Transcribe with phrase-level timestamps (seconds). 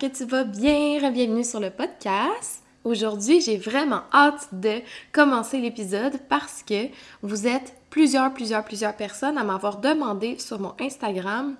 [0.00, 1.10] Que tu vas bien.
[1.10, 2.62] Bienvenue sur le podcast.
[2.84, 4.80] Aujourd'hui, j'ai vraiment hâte de
[5.12, 6.86] commencer l'épisode parce que
[7.20, 11.54] vous êtes plusieurs, plusieurs, plusieurs personnes à m'avoir demandé sur mon Instagram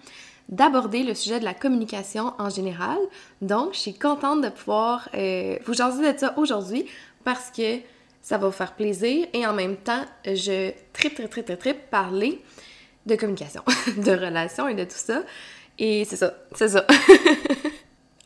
[0.49, 2.97] d'aborder le sujet de la communication en général.
[3.43, 6.87] Donc, je suis contente de pouvoir euh, vous jaser de ça aujourd'hui
[7.25, 7.81] parce que
[8.23, 11.75] ça va vous faire plaisir et en même temps, je tripe, très, très, très, très
[11.75, 12.43] parler
[13.05, 13.63] de communication,
[13.99, 15.25] de relations et de tout ça.
[15.79, 16.87] Et c'est ça, c'est ça.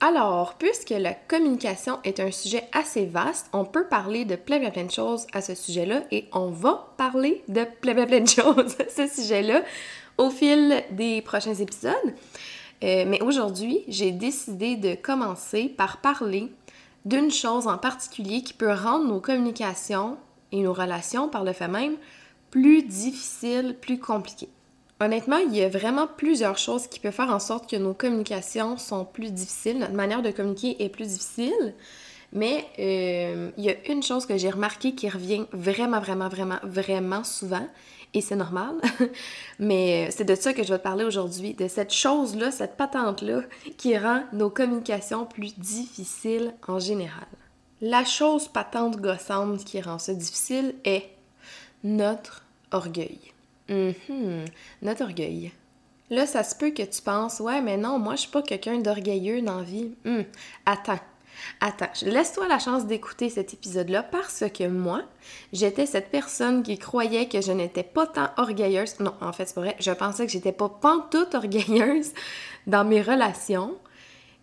[0.07, 4.71] Alors, puisque la communication est un sujet assez vaste, on peut parler de plein, plein,
[4.71, 8.29] plein de choses à ce sujet-là et on va parler de plein, plein, plein de
[8.29, 9.63] choses à ce sujet-là
[10.19, 11.95] au fil des prochains épisodes.
[12.83, 16.53] Euh, mais aujourd'hui, j'ai décidé de commencer par parler
[17.07, 20.19] d'une chose en particulier qui peut rendre nos communications
[20.53, 21.97] et nos relations par le fait même
[22.51, 24.51] plus difficiles, plus compliquées.
[25.01, 28.77] Honnêtement, il y a vraiment plusieurs choses qui peuvent faire en sorte que nos communications
[28.77, 31.75] sont plus difficiles, notre manière de communiquer est plus difficile.
[32.33, 36.59] Mais euh, il y a une chose que j'ai remarqué qui revient vraiment, vraiment, vraiment,
[36.65, 37.67] vraiment souvent,
[38.13, 38.75] et c'est normal.
[39.59, 42.77] Mais euh, c'est de ça que je vais te parler aujourd'hui, de cette chose-là, cette
[42.77, 43.43] patente-là
[43.77, 47.27] qui rend nos communications plus difficiles en général.
[47.81, 51.11] La chose patente gossante qui rend ça difficile est
[51.83, 53.34] notre orgueil.
[53.69, 54.45] Mhm,
[54.83, 55.53] notre orgueil.
[56.11, 58.79] Là, ça se peut que tu penses, ouais, mais non, moi, je suis pas quelqu'un
[58.79, 59.95] d'orgueilleux dans la vie.
[60.05, 60.25] Hum,
[60.67, 61.01] attends.
[61.61, 65.03] Attends, laisse-toi la chance d'écouter cet épisode-là parce que moi,
[65.53, 69.01] j'étais cette personne qui croyait que je n'étais pas tant orgueilleuse.
[69.01, 72.13] Non, en fait, c'est vrai, je pensais que j'étais pas pantoute orgueilleuse
[72.67, 73.77] dans mes relations.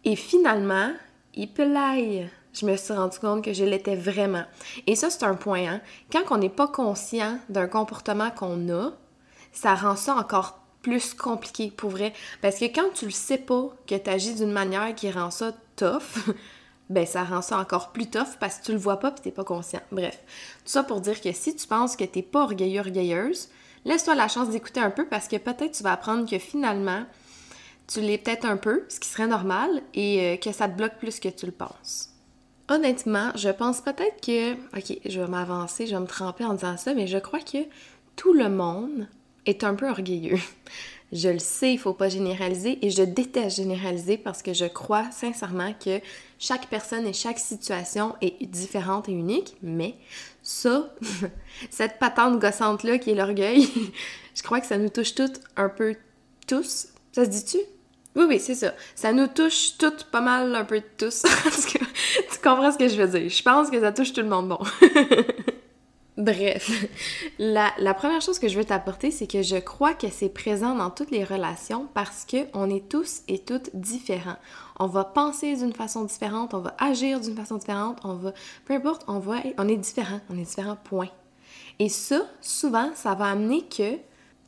[0.04, 0.92] Et finalement,
[1.34, 2.30] il plaît.
[2.54, 4.44] Je me suis rendu compte que je l'étais vraiment.
[4.86, 5.66] Et ça, c'est un point.
[5.66, 5.82] Hein?
[6.12, 8.92] Quand on n'est pas conscient d'un comportement qu'on a,
[9.52, 12.14] ça rend ça encore plus compliqué pour vrai.
[12.42, 15.54] Parce que quand tu le sais pas que tu agis d'une manière qui rend ça
[15.76, 16.34] tough,
[16.90, 19.32] ben ça rend ça encore plus tough parce que tu le vois pas et t'es
[19.32, 19.82] pas conscient.
[19.92, 20.18] Bref,
[20.66, 23.50] tout ça pour dire que si tu penses que t'es pas orgueilleux, orgueilleuse,
[23.86, 27.06] laisse-toi la chance d'écouter un peu parce que peut-être tu vas apprendre que finalement,
[27.88, 30.98] tu l'es peut-être un peu, ce qui serait normal, et euh, que ça te bloque
[30.98, 32.10] plus que tu le penses.
[32.70, 34.54] Honnêtement, je pense peut-être que...
[34.78, 37.58] Ok, je vais m'avancer, je vais me tremper en disant ça, mais je crois que
[38.16, 39.08] tout le monde
[39.46, 40.38] est un peu orgueilleux.
[41.12, 45.12] Je le sais, il faut pas généraliser et je déteste généraliser parce que je crois
[45.12, 46.00] sincèrement que
[46.40, 49.96] chaque personne et chaque situation est différente et unique, mais
[50.42, 50.96] ça,
[51.70, 53.68] cette patente gossante-là qui est l'orgueil,
[54.36, 55.98] je crois que ça nous touche toutes un peu
[56.48, 56.88] tous.
[57.12, 57.58] Ça se dit-tu?
[58.16, 58.74] Oui, oui, c'est ça.
[58.96, 61.24] Ça nous touche toutes pas mal un peu tous.
[62.32, 63.30] tu comprends ce que je veux dire.
[63.30, 64.60] Je pense que ça touche tout le monde bon.
[66.22, 66.86] Bref,
[67.40, 70.92] la, première chose que je veux t'apporter, c'est que je crois que c'est présent dans
[70.92, 74.38] toutes les relations parce qu'on est tous et toutes différents.
[74.80, 78.34] On va penser d'une façon différente, on va agir d'une façon différente, on va,
[78.66, 81.10] peu importe, on va, on est différent, on est différent, point.
[81.80, 83.98] Et ça, souvent, ça va amener que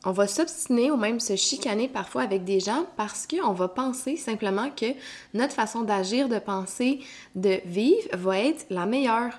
[0.06, 4.16] on va s'obstiner ou même se chicaner parfois avec des gens parce qu'on va penser
[4.16, 4.86] simplement que
[5.32, 7.00] notre façon d'agir, de penser,
[7.34, 9.32] de vivre va être la meilleure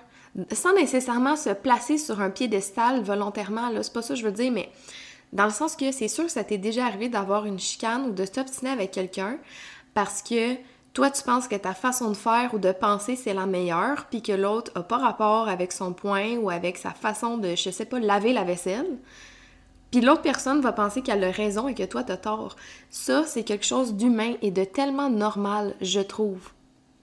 [0.51, 4.31] sans nécessairement se placer sur un piédestal volontairement, là, c'est pas ça que je veux
[4.31, 4.69] dire, mais
[5.34, 8.12] dans le sens que c'est sûr que ça t'est déjà arrivé d'avoir une chicane ou
[8.12, 9.38] de t'obstiner avec quelqu'un
[9.94, 10.56] parce que
[10.94, 14.22] toi, tu penses que ta façon de faire ou de penser, c'est la meilleure, puis
[14.22, 17.84] que l'autre a pas rapport avec son point ou avec sa façon de, je sais
[17.84, 18.97] pas, laver la vaisselle.
[19.91, 22.56] Puis l'autre personne va penser qu'elle a raison et que toi, t'as tort.
[22.90, 26.52] Ça, c'est quelque chose d'humain et de tellement normal, je trouve.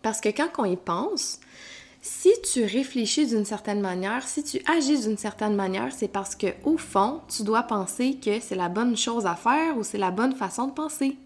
[0.00, 1.38] Parce que quand on y pense,
[2.04, 6.48] si tu réfléchis d'une certaine manière, si tu agis d'une certaine manière, c'est parce que
[6.64, 10.10] au fond, tu dois penser que c'est la bonne chose à faire ou c'est la
[10.10, 11.16] bonne façon de penser.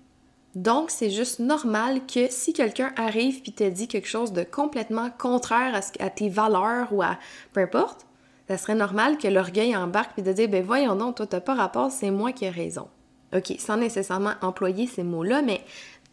[0.54, 5.08] Donc, c'est juste normal que si quelqu'un arrive puis te dit quelque chose de complètement
[5.16, 7.18] contraire à, tes valeurs ou à
[7.54, 8.06] peu importe,
[8.46, 11.54] ça serait normal que l'orgueil embarque puis de dire ben voyons donc, toi t'as pas
[11.54, 12.88] rapport, c'est moi qui ai raison.
[13.34, 15.62] OK, sans nécessairement employer ces mots-là, mais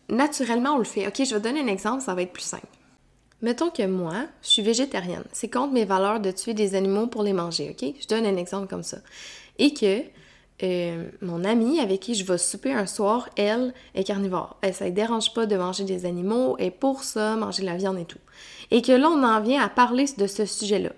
[0.07, 1.06] naturellement on le fait.
[1.06, 2.68] OK, je vais donner un exemple, ça va être plus simple.
[3.44, 5.25] Mettons que moi, je suis végétarienne.
[5.34, 7.94] C'est contre mes valeurs de tuer des animaux pour les manger, OK?
[8.00, 9.00] Je donne un exemple comme ça.
[9.60, 10.01] Et que
[10.63, 14.56] euh, mon amie avec qui je vais souper un soir, elle est carnivore.
[14.62, 17.75] Elle, ça ne dérange pas de manger des animaux et pour ça, manger de la
[17.75, 18.19] viande et tout.
[18.72, 20.92] Et que là, on en vient à parler de ce sujet-là.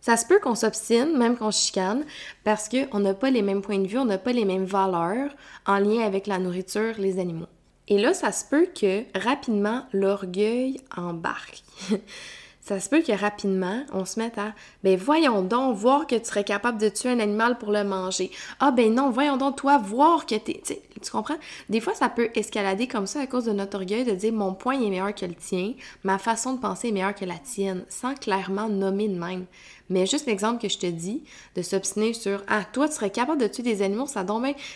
[0.00, 2.04] Ça se peut qu'on s'obstine, même qu'on chicane,
[2.42, 5.30] parce qu'on n'a pas les mêmes points de vue, on n'a pas les mêmes valeurs
[5.66, 7.46] en lien avec la nourriture, les animaux.
[7.86, 11.62] Et là, ça se peut que rapidement l'orgueil embarque.
[12.62, 14.52] ça se peut que rapidement, on se mette à
[14.84, 18.30] ben voyons donc, voir que tu serais capable de tuer un animal pour le manger.
[18.60, 20.62] Ah ben non, voyons donc, toi, voir que t'es.
[20.64, 21.38] Tu comprends?
[21.68, 24.54] Des fois, ça peut escalader comme ça à cause de notre orgueil de dire mon
[24.54, 25.74] point est meilleur que le tien,
[26.04, 29.46] ma façon de penser est meilleure que la tienne, sans clairement nommer de même.
[29.92, 31.22] Mais juste l'exemple que je te dis,
[31.54, 34.24] de s'obstiner sur Ah, toi, tu serais capable de tuer des animaux, ça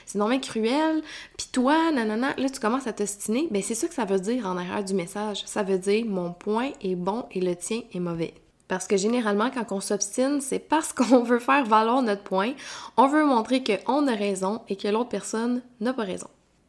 [0.04, 1.02] c'est non cruel,
[1.36, 4.46] puis toi, nanana, là, tu commences à t'obstiner, ben c'est ça que ça veut dire
[4.46, 5.42] en arrière du message.
[5.46, 8.34] Ça veut dire mon point est bon et le tien est mauvais.
[8.68, 12.52] Parce que généralement, quand on s'obstine, c'est parce qu'on veut faire valoir notre point,
[12.96, 16.28] on veut montrer qu'on a raison et que l'autre personne n'a pas raison.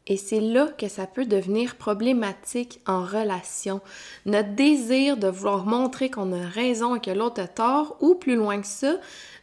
[0.09, 3.81] Et c'est là que ça peut devenir problématique en relation.
[4.25, 8.36] Notre désir de vouloir montrer qu'on a raison et que l'autre a tort, ou plus
[8.36, 8.95] loin que ça,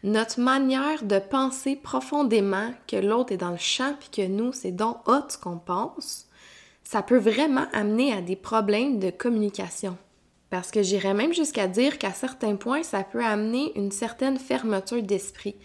[0.03, 4.73] notre manière de penser profondément que l'autre est dans le champ puis que nous, c'est
[4.73, 6.27] donc hot qu'on pense,
[6.83, 9.99] ça peut vraiment amener à des problèmes de communication.
[10.49, 15.03] Parce que j'irais même jusqu'à dire qu'à certains points, ça peut amener une certaine fermeture
[15.03, 15.57] d'esprit.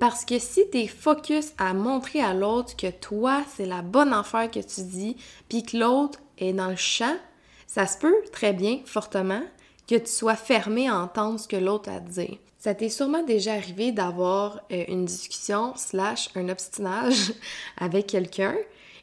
[0.00, 4.50] Parce que si tu focus à montrer à l'autre que toi, c'est la bonne affaire
[4.50, 5.16] que tu dis,
[5.46, 7.16] puis que l'autre est dans le champ,
[7.66, 9.42] ça se peut très bien, fortement,
[9.86, 12.38] que tu sois fermé à entendre ce que l'autre a à dire.
[12.58, 17.32] Ça t'est sûrement déjà arrivé d'avoir euh, une discussion slash un obstinage
[17.76, 18.56] avec quelqu'un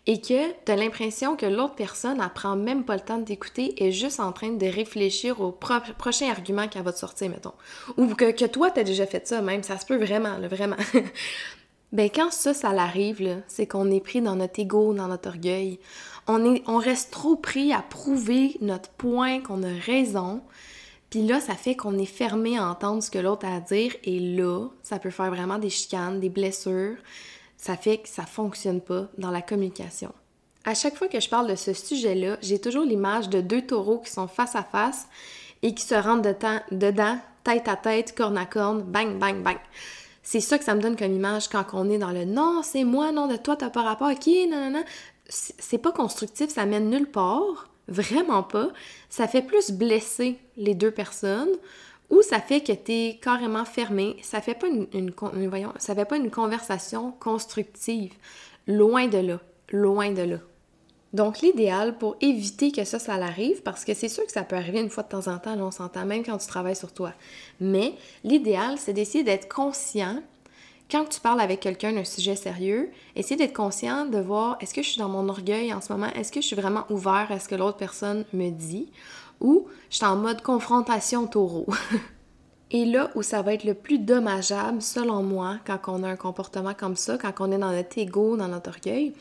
[0.10, 3.90] et que tu l'impression que l'autre personne prend même pas le temps de t'écouter et
[3.90, 7.54] est juste en train de réfléchir au prochain argument qu'elle va te sortir, mettons.
[7.98, 10.78] Ou que, que toi, as déjà fait ça même, ça se peut vraiment, vraiment.
[11.92, 15.78] ben quand ça, ça l'arrive, c'est qu'on est pris dans notre ego, dans notre orgueil.
[16.26, 20.42] On, est, on reste trop pris à prouver notre point, qu'on a raison.
[21.10, 23.94] Puis là, ça fait qu'on est fermé à entendre ce que l'autre a à dire
[24.06, 26.96] et là, ça peut faire vraiment des chicanes, des blessures
[27.58, 30.14] ça fait que ça fonctionne pas dans la communication.
[30.64, 34.00] À chaque fois que je parle de ce sujet-là, j'ai toujours l'image de deux taureaux
[34.00, 35.08] qui sont face à face
[35.64, 36.30] et qui se rentrent
[36.72, 39.58] dedans, tête à tête, corne à corne, bang, bang, bang.
[40.22, 42.84] C'est ça que ça me donne comme image quand on est dans le non, c'est
[42.84, 44.84] moi, non, de toi, t'as pas rapport, ok, non, non, non.
[45.30, 48.68] C'est pas constructif, ça mène nulle part, vraiment pas.
[49.10, 51.56] Ça fait plus blesser les deux personnes
[52.10, 55.12] ou ça fait que tu es carrément fermé, ça fait pas une,
[55.80, 58.14] fait pas une conversation constructive.
[58.66, 59.40] Loin de là,
[59.72, 60.38] loin de là.
[61.14, 64.56] Donc l'idéal pour éviter que ça, ça l'arrive, parce que c'est sûr que ça peut
[64.56, 67.14] arriver une fois de temps en temps, on s'entend même quand tu travailles sur toi.
[67.60, 67.94] Mais
[68.24, 70.22] l'idéal, c'est d'essayer d'être conscient
[70.90, 74.82] quand tu parles avec quelqu'un d'un sujet sérieux, essayer d'être conscient de voir est-ce que
[74.82, 77.40] je suis dans mon orgueil en ce moment, est-ce que je suis vraiment ouvert à
[77.40, 78.90] ce que l'autre personne me dit,
[79.40, 81.68] ou je suis en mode confrontation taureau.
[82.72, 86.18] Et là où ça va être le plus dommageable, selon moi, quand on a un
[86.18, 89.14] comportement comme ça, quand on est dans notre ego, dans notre orgueil,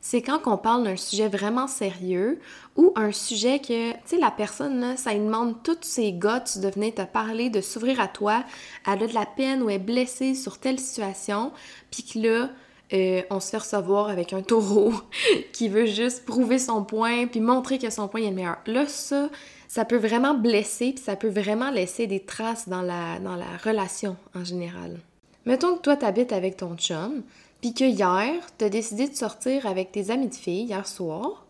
[0.00, 2.38] c'est quand on parle d'un sujet vraiment sérieux
[2.76, 6.68] ou un sujet que, tu sais, la personne, ça lui demande toutes ses gosses de
[6.68, 8.44] venir te parler, de s'ouvrir à toi,
[8.86, 11.52] elle a de la peine ou est blessée sur telle situation,
[11.90, 12.50] puis que là,
[12.94, 14.92] euh, on se fait recevoir avec un taureau
[15.52, 18.58] qui veut juste prouver son point puis montrer que son point est le meilleur.
[18.66, 19.28] Là, ça,
[19.68, 23.18] ça peut vraiment blesser puis ça peut vraiment laisser des traces dans la,
[23.64, 25.00] relation en général.
[25.46, 27.22] Mettons que toi, tu habites avec ton chum,
[27.60, 31.44] puis que hier, tu as décidé de sortir avec tes amis de filles hier soir,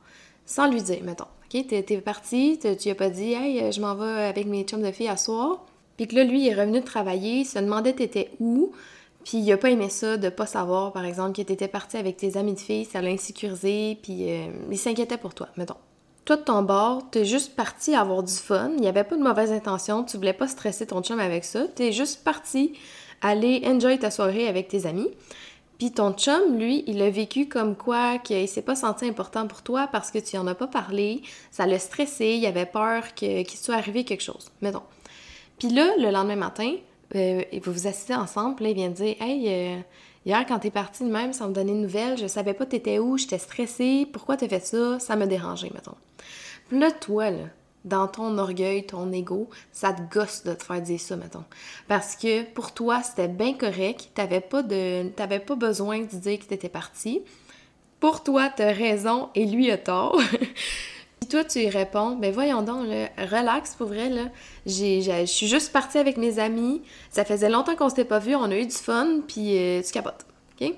[0.47, 1.25] sans lui dire, mettons.
[1.25, 4.65] OK, t'es, es parti, tu lui as pas dit, hey, je m'en vais avec mes
[4.65, 5.65] chums de filles à soir.
[5.97, 8.73] Puis que là, lui, il est revenu de travailler, il se demandait t'étais où,
[9.25, 12.17] puis il a pas aimé ça de pas savoir, par exemple, que t'étais parti avec
[12.17, 15.77] tes amis de filles, ça l'a insécurisé, puis euh, il s'inquiétait pour toi, mettons.
[16.27, 19.23] Toi, de ton bord, t'es juste parti avoir du fun, il n'y avait pas de
[19.23, 22.75] mauvaise intention, tu voulais pas stresser ton chum avec ça, t'es juste parti
[23.23, 25.09] aller enjoy ta soirée avec tes amis.
[25.79, 29.63] Puis ton chum, lui, il a vécu comme quoi qu'il s'est pas senti important pour
[29.63, 33.49] toi parce que tu en as pas parlé, ça l'a stressé, il avait peur qu'il
[33.51, 34.83] soit arrivé quelque chose, mettons.
[35.59, 36.75] Puis là, le lendemain matin,
[37.15, 39.81] euh, vous vous assistez ensemble, là, il vient de dire Hey, euh,
[40.27, 42.99] hier, quand t'es parti de même sans me donner de nouvelles, je savais pas t'étais
[42.99, 45.97] où, j'étais stressée, pourquoi t'as fait ça, ça m'a dérangé, mettons.
[46.69, 47.45] Puis là, toi, là,
[47.85, 51.45] dans ton orgueil, ton ego, ça te gosse de te faire dire ça, mettons.
[51.87, 55.09] Parce que pour toi, c'était bien correct, t'avais pas de.
[55.11, 57.23] t'avais pas besoin de dire que t'étais parti.
[58.01, 60.21] Pour toi, t'as raison et lui a tort.
[61.25, 64.25] Puis toi, tu y réponds, ben voyons donc, relax pour vrai, là.
[64.67, 68.45] Je suis juste partie avec mes amis, ça faisait longtemps qu'on s'était pas vu, on
[68.45, 70.27] a eu du fun, puis euh, tu capotes,
[70.61, 70.75] OK?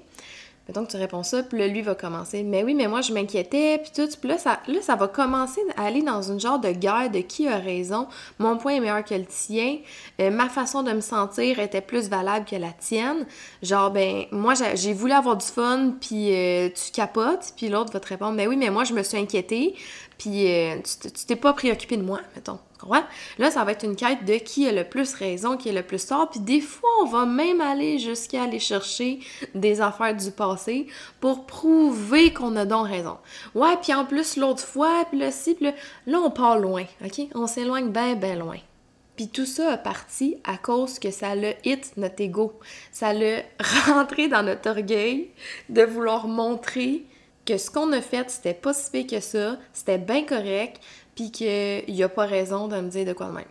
[0.69, 2.43] Mettons que tu réponds ça, puis là, lui va commencer.
[2.43, 4.09] Mais oui, mais moi, je m'inquiétais, puis tout.
[4.21, 7.21] Puis là ça, là, ça va commencer à aller dans une genre de guerre de
[7.21, 8.09] qui a raison.
[8.41, 9.79] Mon point est meilleur que le tien.
[10.21, 13.27] Euh, ma façon de me sentir était plus valable que la tienne.
[13.63, 17.53] Genre, ben, moi, j'ai voulu avoir du fun, puis euh, tu capotes.
[17.57, 19.77] Puis l'autre va te répondre, mais oui, mais moi, je me suis inquiétée
[20.19, 22.59] puis euh, tu t'es pas préoccupé de moi, mettons.
[23.39, 25.83] Là, ça va être une quête de qui a le plus raison, qui a le
[25.83, 26.31] plus tort.
[26.31, 29.21] Puis des fois, on va même aller jusqu'à aller chercher
[29.55, 30.87] des affaires du passé
[31.21, 33.17] pour prouver qu'on a donc raison.
[33.55, 35.73] Ouais, puis en plus, l'autre fois, puis le ci, puis
[36.07, 37.27] là, on part loin, OK?
[37.35, 38.59] On s'éloigne bien, bien loin.
[39.17, 42.59] Puis tout ça a parti à cause que ça l'a hit notre ego.
[42.93, 43.43] Ça l'a
[43.87, 45.31] rentré dans notre orgueil
[45.71, 47.05] de vouloir montrer
[47.47, 50.83] que ce qu'on a fait, c'était pas si fait que ça, c'était bien correct,
[51.15, 53.45] puis qu'il n'y a pas raison de me dire de quoi de même.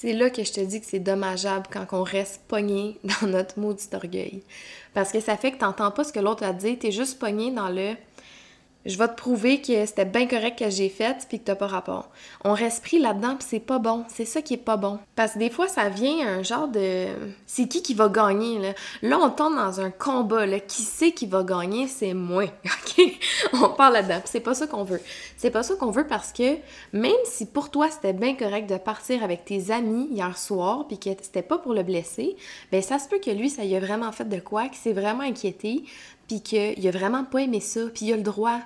[0.00, 3.58] C'est là que je te dis que c'est dommageable quand on reste pogné dans notre
[3.58, 4.42] maudit orgueil.
[4.94, 7.50] Parce que ça fait que t'entends pas ce que l'autre a dit, t'es juste pogné
[7.50, 7.96] dans le
[8.86, 11.66] je vais te prouver que c'était bien correct que j'ai fait puis que t'as pas
[11.66, 12.08] rapport.
[12.44, 14.04] On reste pris là-dedans puis c'est pas bon.
[14.08, 14.98] C'est ça qui est pas bon.
[15.16, 17.06] Parce que des fois, ça vient un genre de...
[17.46, 19.18] C'est qui qui va gagner, là?
[19.20, 20.46] On tombe dans un combat.
[20.60, 21.86] Qui sait qui va gagner?
[21.88, 23.18] C'est moi, OK?
[23.52, 24.22] On parle là-dedans.
[24.24, 25.00] c'est pas ça qu'on veut.
[25.36, 26.56] C'est pas ça qu'on veut parce que
[26.92, 30.98] même si pour toi, c'était bien correct de partir avec tes amis hier soir puis
[30.98, 32.36] que c'était pas pour le blesser,
[32.72, 34.92] ben ça se peut que lui, ça y a vraiment fait de quoi, qu'il s'est
[34.92, 35.84] vraiment inquiété
[36.30, 38.60] puis qu'il a vraiment pas aimé ça, puis il a le droit.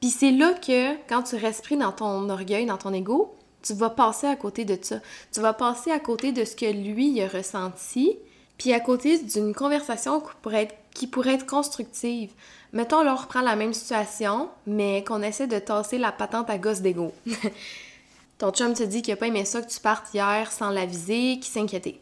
[0.00, 3.90] Puis c'est là que, quand tu restes dans ton orgueil, dans ton ego, tu vas
[3.90, 5.00] passer à côté de ça.
[5.32, 8.16] Tu vas passer à côté de ce que lui a ressenti,
[8.56, 12.30] puis à côté d'une conversation qui pourrait, être, constructive.
[12.72, 16.58] Mettons, là, on reprend la même situation, mais qu'on essaie de tasser la patente à
[16.58, 17.12] gosse d'ego.
[18.38, 21.40] Ton chum te dit qu'il n'a pas aimé ça que tu partes hier sans l'aviser,
[21.40, 22.00] qu'il s'inquiétait.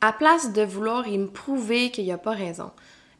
[0.00, 2.70] À place de vouloir y me prouver qu'il a pas raison,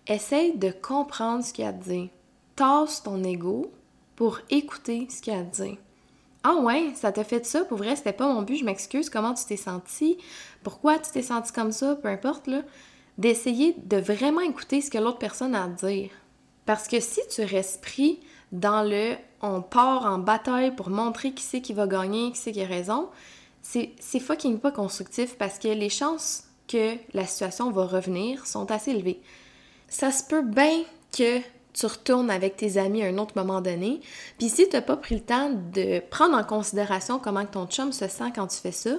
[0.06, 2.08] essaye de comprendre ce qu'il a à dire.
[2.56, 3.70] Tasse ton ego
[4.16, 5.76] pour écouter ce qu'il a à dire.
[6.42, 9.34] Ah ouais, ça t'a fait ça, pour vrai, c'était pas mon but, je m'excuse, comment
[9.34, 10.16] tu t'es senti,
[10.62, 12.62] pourquoi tu t'es senti comme ça, peu importe, là,
[13.18, 16.10] d'essayer de vraiment écouter ce que l'autre personne a à dire.
[16.64, 18.20] Parce que si tu restes pris
[18.52, 22.52] dans le on part en bataille pour montrer qui c'est qui va gagner, qui c'est
[22.52, 23.08] qui a raison,
[23.62, 28.92] c'est fucking pas constructif parce que les chances que la situation va revenir sont assez
[28.92, 29.20] élevées
[29.90, 31.40] ça se peut bien que
[31.72, 34.00] tu retournes avec tes amis à un autre moment donné.
[34.38, 37.92] Puis si tu n'as pas pris le temps de prendre en considération comment ton chum
[37.92, 38.90] se sent quand tu fais ça,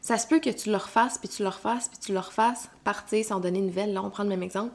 [0.00, 2.68] ça se peut que tu le refasses, puis tu le refasses, puis tu le refasses
[2.84, 3.92] partir sans donner une nouvelle.
[3.92, 4.72] Là, on prend le même exemple.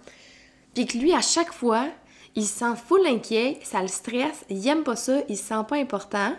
[0.73, 1.87] Puis que lui, à chaque fois,
[2.35, 5.63] il se sent full inquiet, ça le stresse, il aime pas ça, il se sent
[5.67, 6.33] pas important.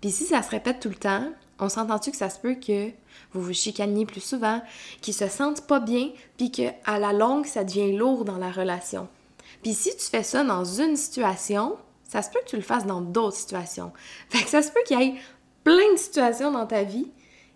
[0.00, 1.24] Puis si ça se répète tout le temps,
[1.58, 2.90] on s'entend-tu que ça se peut que
[3.32, 4.62] vous vous chicaniez plus souvent,
[5.00, 9.08] qu'ils se sentent pas bien, puis qu'à la longue, ça devient lourd dans la relation?
[9.62, 11.76] Puis si tu fais ça dans une situation,
[12.08, 13.92] ça se peut que tu le fasses dans d'autres situations.
[14.28, 15.14] Fait que ça se peut qu'il y ait
[15.64, 17.10] plein de situations dans ta vie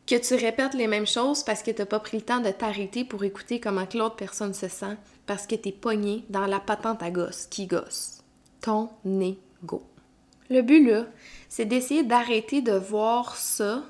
[0.07, 2.50] que tu répètes les mêmes choses parce que tu n'as pas pris le temps de
[2.50, 6.59] t'arrêter pour écouter comment l'autre personne se sent, parce que tu es pogné dans la
[6.59, 8.25] patente à gosse qui gosse.
[8.61, 9.85] Ton ego.
[10.49, 11.07] Le but là,
[11.50, 13.83] c'est d'essayer d'arrêter de voir ça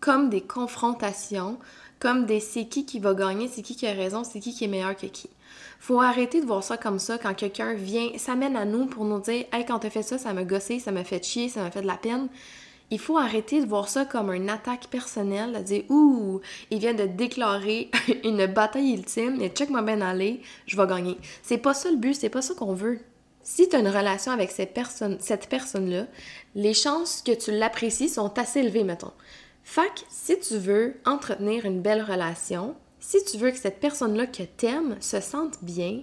[0.00, 1.56] comme des confrontations,
[2.00, 4.64] comme des c'est qui qui va gagner, c'est qui qui a raison, c'est qui qui
[4.64, 5.30] est meilleur que qui.
[5.78, 9.20] Faut arrêter de voir ça comme ça quand quelqu'un vient, s'amène à nous pour nous
[9.20, 11.70] dire Hey, quand t'as fait ça, ça m'a gossé, ça m'a fait chier, ça m'a
[11.70, 12.28] fait de la peine.
[12.90, 16.40] Il faut arrêter de voir ça comme une attaque personnelle, de dire Ouh,
[16.72, 17.92] il vient de déclarer
[18.24, 21.16] une bataille ultime et check moi bien aller, je vais gagner.
[21.42, 22.98] C'est pas ça le but, c'est pas ça qu'on veut.
[23.42, 26.06] Si tu as une relation avec cette personne, cette personne-là,
[26.54, 29.12] les chances que tu l'apprécies sont assez élevées, mettons.
[29.64, 34.44] Fac, si tu veux entretenir une belle relation, si tu veux que cette personne-là que
[34.44, 36.02] t'aimes se sente bien,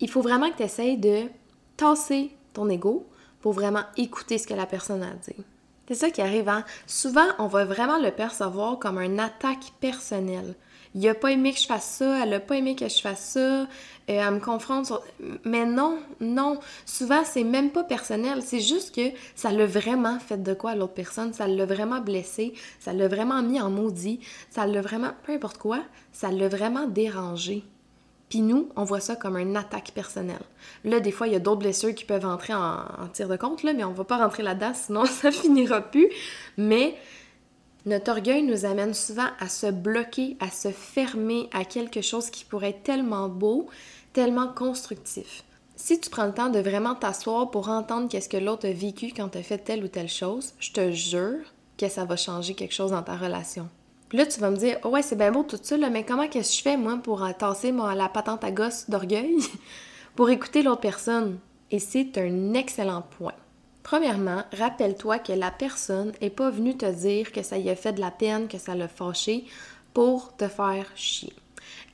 [0.00, 1.24] il faut vraiment que tu essayes de
[1.76, 3.06] tasser ton ego
[3.40, 5.44] pour vraiment écouter ce que la personne a dire.
[5.88, 6.48] C'est ça qui arrive.
[6.48, 6.64] Hein?
[6.86, 10.54] Souvent, on va vraiment le percevoir comme une attaque personnelle
[10.96, 13.20] il a pas aimé que je fasse ça, elle a pas aimé que je fasse
[13.20, 13.66] ça, euh,
[14.06, 14.90] elle me confronte.
[15.44, 16.58] Mais non, non.
[16.86, 18.40] Souvent, c'est même pas personnel.
[18.42, 21.34] C'est juste que ça l'a vraiment fait de quoi à l'autre personne.
[21.34, 22.54] Ça l'a vraiment blessé.
[22.80, 24.20] Ça l'a vraiment mis en maudit.
[24.48, 25.10] Ça l'a vraiment...
[25.24, 27.62] Peu importe quoi, ça l'a vraiment dérangé.
[28.30, 30.42] Puis nous, on voit ça comme une attaque personnelle.
[30.84, 33.36] Là, des fois, il y a d'autres blessures qui peuvent entrer en, en tir de
[33.36, 36.08] compte, là, mais on va pas rentrer là-dedans, sinon ça finira plus.
[36.56, 36.96] Mais
[37.86, 42.44] notre orgueil nous amène souvent à se bloquer, à se fermer à quelque chose qui
[42.44, 43.68] pourrait être tellement beau,
[44.12, 45.44] tellement constructif.
[45.76, 49.12] Si tu prends le temps de vraiment t'asseoir pour entendre qu'est-ce que l'autre a vécu
[49.16, 51.38] quand tu as fait telle ou telle chose, je te jure
[51.78, 53.68] que ça va changer quelque chose dans ta relation.
[54.08, 56.28] Puis là, tu vas me dire, oh ouais, c'est bien beau tout ça, mais comment
[56.28, 59.36] qu'est-ce que je fais, moi, pour tasser moi, la patente à gosse d'orgueil?
[60.16, 61.38] Pour écouter l'autre personne?
[61.70, 63.34] Et c'est un excellent point.
[63.86, 67.92] Premièrement, rappelle-toi que la personne n'est pas venue te dire que ça y a fait
[67.92, 69.44] de la peine, que ça l'a fâché
[69.94, 71.32] pour te faire chier.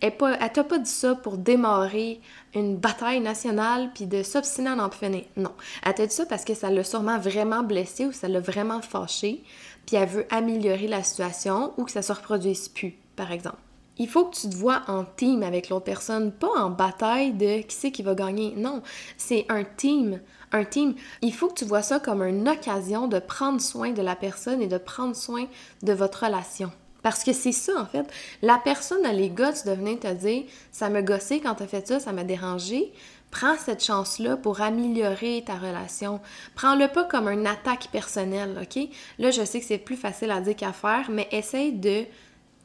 [0.00, 2.22] Elle, elle t'a pas dit ça pour démarrer
[2.54, 5.24] une bataille nationale puis de s'obstiner à en finir.
[5.36, 5.52] Non.
[5.84, 8.80] Elle t'a dit ça parce que ça l'a sûrement vraiment blessé ou ça l'a vraiment
[8.80, 9.44] fâché
[9.84, 13.58] puis elle veut améliorer la situation ou que ça se reproduise plus, par exemple.
[13.98, 17.60] Il faut que tu te vois en team avec l'autre personne, pas en bataille de
[17.60, 18.54] qui c'est qui va gagner.
[18.56, 18.80] Non,
[19.18, 20.20] c'est un team.
[20.52, 24.02] Un team, il faut que tu vois ça comme une occasion de prendre soin de
[24.02, 25.46] la personne et de prendre soin
[25.82, 26.70] de votre relation.
[27.02, 28.06] Parce que c'est ça, en fait.
[28.42, 31.86] La personne a les gosses de venir te dire Ça me gossé quand t'as fait
[31.86, 32.92] ça, ça m'a dérangé.
[33.30, 36.20] Prends cette chance-là pour améliorer ta relation.
[36.54, 38.88] Prends-le pas comme une attaque personnelle, OK?
[39.18, 42.04] Là, je sais que c'est plus facile à dire qu'à faire, mais essaye de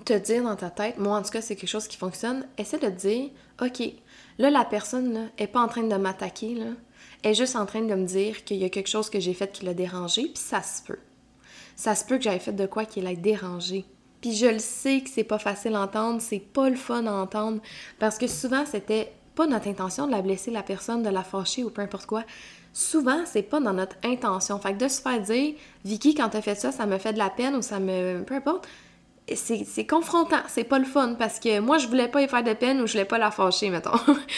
[0.06, 2.46] te dire dans ta tête, moi en tout cas, c'est quelque chose qui fonctionne.
[2.58, 3.30] Essaie de te dire
[3.62, 3.82] OK,
[4.38, 6.66] là, la personne là, est pas en train de m'attaquer, là.
[7.24, 9.52] Est juste en train de me dire qu'il y a quelque chose que j'ai fait
[9.52, 11.00] qui l'a dérangé, puis ça se peut.
[11.76, 13.86] Ça se peut que j'avais fait de quoi qui l'a dérangé.
[14.22, 17.12] Puis je le sais que c'est pas facile à entendre, c'est pas le fun à
[17.12, 17.62] entendre,
[18.00, 21.64] parce que souvent c'était pas notre intention de la blesser, la personne, de la fâcher
[21.64, 22.24] ou peu importe quoi.
[22.74, 24.60] Souvent, c'est pas dans notre intention.
[24.60, 27.18] Fait que de se faire dire, Vicky, quand t'as fait ça, ça me fait de
[27.18, 28.24] la peine ou ça me.
[28.24, 28.68] peu importe,
[29.34, 32.54] c'est confrontant, c'est pas le fun parce que moi, je voulais pas y faire de
[32.54, 33.98] peine ou je voulais pas la fâcher, mettons.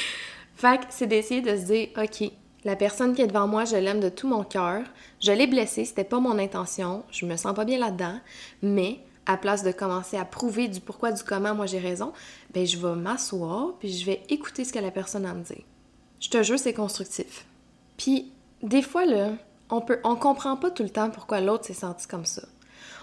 [0.55, 2.31] fait que c'est d'essayer de se dire, OK,
[2.63, 4.83] la personne qui est devant moi, je l'aime de tout mon cœur.
[5.21, 7.03] Je l'ai blessée, c'était pas mon intention.
[7.11, 8.19] Je me sens pas bien là-dedans.
[8.61, 12.13] Mais à place de commencer à prouver du pourquoi, du comment moi j'ai raison,
[12.51, 15.43] ben je vais m'asseoir puis je vais écouter ce que la personne a à me
[15.43, 15.61] dire.
[16.19, 17.45] Je te jure, c'est constructif.
[17.95, 18.31] Puis
[18.63, 19.33] des fois là,
[19.69, 22.41] on peut on comprend pas tout le temps pourquoi l'autre s'est senti comme ça.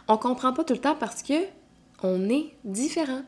[0.09, 1.45] On comprend pas tout le temps parce que
[2.03, 3.23] on est différent.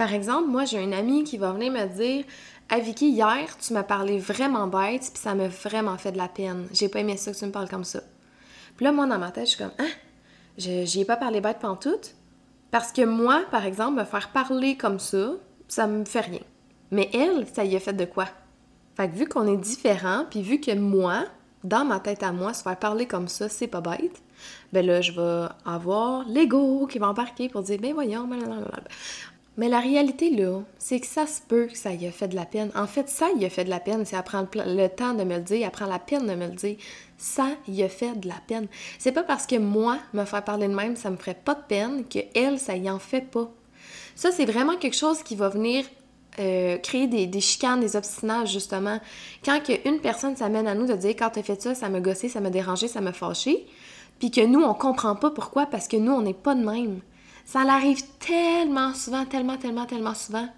[0.00, 2.24] Par exemple, moi j'ai un ami qui va venir me dire
[2.70, 6.26] ah, Vicky, hier, tu m'as parlé vraiment bête, puis ça m'a vraiment fait de la
[6.26, 6.68] peine.
[6.72, 8.00] J'ai pas aimé ça que tu me parles comme ça.
[8.78, 9.90] Puis là, moi, dans ma tête, je suis comme, hein?
[10.56, 12.00] J'y ai pas parlé bête tout.
[12.70, 15.32] Parce que moi, par exemple, me faire parler comme ça,
[15.68, 16.40] ça me fait rien.
[16.90, 18.24] Mais elle, ça y a fait de quoi?
[18.96, 21.26] Fait que vu qu'on est différents, puis vu que moi,
[21.62, 24.22] dans ma tête à moi, se faire parler comme ça, c'est pas bête,
[24.72, 28.88] ben là, je vais avoir l'ego qui va embarquer pour dire, ben voyons, blablabla.
[29.60, 32.34] Mais la réalité, là, c'est que ça se peut que ça y a fait de
[32.34, 32.70] la peine.
[32.74, 34.06] En fait, ça y a fait de la peine.
[34.06, 36.46] C'est elle prend le, temps de me le dire, elle prend la peine de me
[36.46, 36.78] le dire.
[37.18, 38.68] Ça y a fait de la peine.
[38.98, 41.60] C'est pas parce que moi, me faire parler de même, ça me ferait pas de
[41.68, 43.50] peine, que elle, ça y en fait pas.
[44.14, 45.84] Ça, c'est vraiment quelque chose qui va venir
[46.38, 48.98] euh, créer des, des, chicanes, des obstinages, justement.
[49.44, 52.30] Quand une personne s'amène à nous de dire quand t'as fait ça, ça m'a gossé,
[52.30, 53.66] ça m'a dérangé, ça m'a fâché,
[54.20, 57.00] puis que nous, on comprend pas pourquoi, parce que nous, on n'est pas de même.
[57.50, 60.48] Ça l'arrive tellement souvent, tellement, tellement, tellement souvent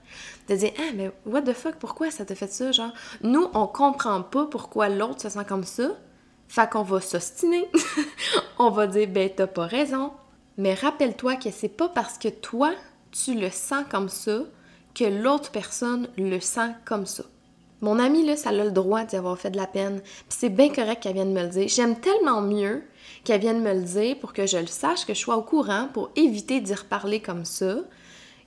[0.47, 2.71] de dire Ah, mais what the fuck, pourquoi ça te fait ça?
[2.71, 5.89] Genre, nous, on comprend pas pourquoi l'autre se sent comme ça.
[6.49, 7.67] Fait qu'on va s'ostiner.
[8.59, 10.13] on va dire Ben, t'as pas raison.
[10.59, 12.73] Mais rappelle-toi que c'est pas parce que toi,
[13.11, 14.41] tu le sens comme ça
[14.95, 17.25] que l'autre personne le sent comme ça.
[17.81, 20.03] Mon amie, là, ça a le droit d'y avoir fait de la peine.
[20.03, 21.69] Puis c'est bien correct qu'elle vienne me le dire.
[21.69, 22.83] J'aime tellement mieux
[23.25, 25.89] qu'elle vienne me le dire pour que je le sache, que je sois au courant
[25.93, 27.77] pour éviter d'y reparler comme ça,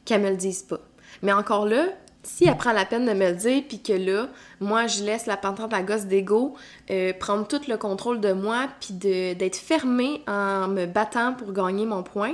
[0.04, 0.80] qu'elle me le dise pas.
[1.22, 1.86] Mais encore là,
[2.24, 5.28] si elle prend la peine de me le dire, puis que là, moi, je laisse
[5.28, 6.56] la pantante à gosse d'ego
[6.90, 11.86] euh, prendre tout le contrôle de moi, puis d'être fermée en me battant pour gagner
[11.86, 12.34] mon point,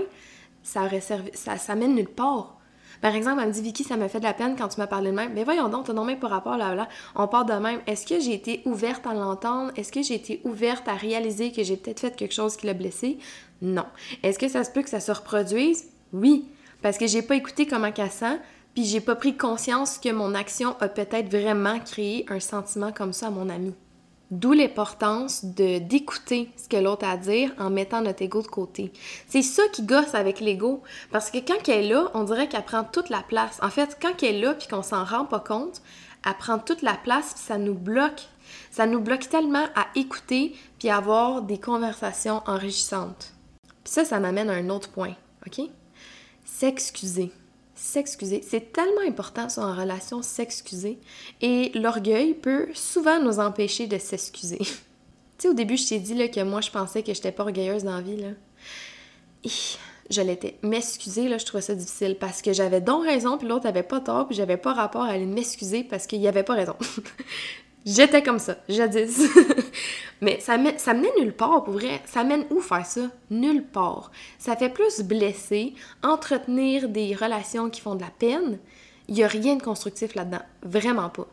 [0.63, 0.89] ça,
[1.33, 2.60] ça, ça mène nulle part.
[3.01, 4.87] Par exemple, elle me dit Vicky, ça me fait de la peine quand tu m'as
[4.87, 5.33] parlé de même.
[5.33, 6.87] Mais voyons donc, t'as non même par rapport là, là.
[7.15, 7.79] On part de même.
[7.87, 9.71] Est-ce que j'ai été ouverte à l'entendre?
[9.75, 12.73] Est-ce que j'ai été ouverte à réaliser que j'ai peut-être fait quelque chose qui l'a
[12.73, 13.17] blessé?
[13.61, 13.85] Non.
[14.23, 15.85] Est-ce que ça se peut que ça se reproduise?
[16.13, 16.45] Oui.
[16.81, 18.39] Parce que j'ai pas écouté comment qu'elle sent,
[18.73, 23.13] puis j'ai pas pris conscience que mon action a peut-être vraiment créé un sentiment comme
[23.13, 23.73] ça à mon ami.
[24.31, 28.47] D'où l'importance de d'écouter ce que l'autre a à dire en mettant notre ego de
[28.47, 28.93] côté.
[29.27, 30.81] C'est ça qui gosse avec l'ego.
[31.11, 33.59] Parce que quand elle est là, on dirait qu'elle prend toute la place.
[33.61, 35.81] En fait, quand elle est là puis qu'on s'en rend pas compte,
[36.25, 38.29] elle prend toute la place puis ça nous bloque.
[38.69, 43.33] Ça nous bloque tellement à écouter puis à avoir des conversations enrichissantes.
[43.83, 45.15] Puis ça, ça m'amène à un autre point,
[45.45, 45.65] OK?
[46.45, 47.33] S'excuser
[47.81, 48.43] s'excuser.
[48.47, 50.99] C'est tellement important ça en relation, s'excuser.
[51.41, 54.59] Et l'orgueil peut souvent nous empêcher de s'excuser.
[54.59, 54.67] tu
[55.39, 57.83] sais, au début, je t'ai dit là, que moi, je pensais que j'étais pas orgueilleuse
[57.83, 58.17] dans la vie.
[58.17, 58.29] Là.
[60.11, 60.59] je l'étais.
[60.61, 63.99] M'excuser, là, je trouvais ça difficile parce que j'avais donc raison, puis l'autre avait pas
[63.99, 66.75] tort, puis j'avais pas rapport à aller m'excuser parce qu'il y avait pas raison.
[67.85, 69.27] J'étais comme ça, jadis.
[70.21, 72.01] Mais ça, ça menait nulle part, pour vrai.
[72.05, 73.09] Ça mène où faire ça?
[73.31, 74.11] Nulle part.
[74.37, 78.59] Ça fait plus blesser, entretenir des relations qui font de la peine.
[79.07, 80.43] Il n'y a rien de constructif là-dedans.
[80.61, 81.27] Vraiment pas.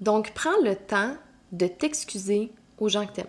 [0.00, 1.14] Donc, prends le temps
[1.52, 3.26] de t'excuser aux gens que t'aimes.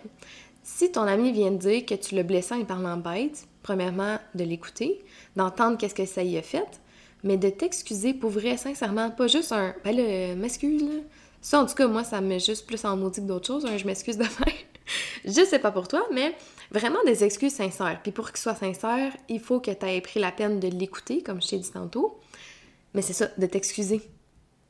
[0.62, 4.44] Si ton ami vient de dire que tu le blessé en parlant bête, premièrement, de
[4.44, 5.04] l'écouter,
[5.36, 6.80] d'entendre qu'est-ce que ça y a fait,
[7.24, 10.84] Mais de t'excuser pour vrai, sincèrement, pas juste un ben là, m'excuse.
[11.42, 13.66] Ça, en tout cas, moi, ça me met juste plus en maudit que d'autres choses.
[13.76, 14.54] je m'excuse de faire.
[15.24, 16.34] je sais pas pour toi, mais
[16.70, 17.98] vraiment des excuses sincères.
[18.02, 21.20] Puis pour qu'ils soient sincères, il faut que tu aies pris la peine de l'écouter,
[21.22, 22.20] comme je t'ai dit tantôt.
[22.94, 24.00] Mais c'est ça, de t'excuser.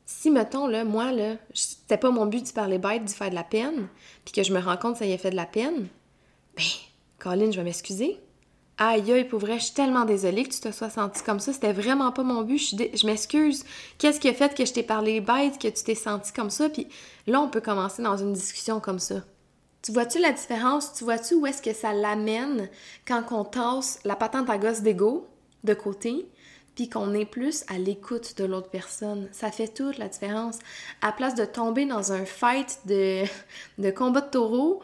[0.07, 3.35] Si, mettons, là, moi, là, c'était pas mon but de parler bête, d'y faire de
[3.35, 3.89] la peine,
[4.25, 5.89] puis que je me rends compte que ça y a fait de la peine,
[6.57, 6.65] ben,
[7.19, 8.19] Colin, je vais m'excuser.
[8.85, 11.53] Aïe, aïe, je suis tellement désolée que tu te sois senti comme ça.
[11.53, 12.59] C'était vraiment pas mon but.
[12.59, 13.65] Je, je m'excuse.
[13.97, 16.69] Qu'est-ce qui a fait que je t'ai parlé bête, que tu t'es senti comme ça?
[16.69, 16.89] Puis
[17.29, 19.23] là, on peut commencer dans une discussion comme ça.
[19.83, 20.95] Tu vois-tu la différence?
[20.95, 22.69] Tu vois-tu où est-ce que ça l'amène
[23.07, 25.29] quand on tasse la patente à gosse d'ego
[25.63, 26.29] de côté,
[26.75, 29.29] puis qu'on est plus à l'écoute de l'autre personne?
[29.31, 30.59] Ça fait toute la différence.
[31.03, 33.23] À place de tomber dans un fight de,
[33.79, 34.83] de combat de taureau,